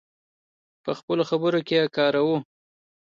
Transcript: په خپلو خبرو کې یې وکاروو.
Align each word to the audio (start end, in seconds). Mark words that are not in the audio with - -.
په 0.83 0.91
خپلو 0.99 1.23
خبرو 1.29 1.59
کې 1.67 1.75
یې 1.77 1.83
وکاروو. 1.85 2.37